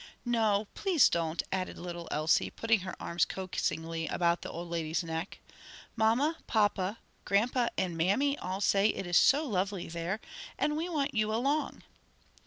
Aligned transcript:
"No, 0.25 0.67
please 0.73 1.09
don't," 1.11 1.43
added 1.51 1.77
little 1.77 2.07
Elsie, 2.09 2.49
putting 2.49 2.79
her 2.79 2.95
arms 2.99 3.23
coaxingly 3.23 4.07
about 4.07 4.41
the 4.41 4.49
old 4.49 4.67
lady's 4.67 5.03
neck. 5.03 5.37
"Mamma, 5.95 6.37
papa, 6.47 6.97
grandpa 7.23 7.67
and 7.77 7.95
mammy 7.95 8.35
all 8.39 8.61
say 8.61 8.87
it 8.87 9.05
is 9.05 9.15
so 9.17 9.45
lovely 9.47 9.87
there, 9.87 10.19
and 10.57 10.75
we 10.75 10.89
want 10.89 11.13
you 11.13 11.31
along." 11.31 11.83